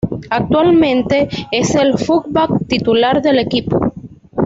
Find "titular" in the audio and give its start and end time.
2.67-3.21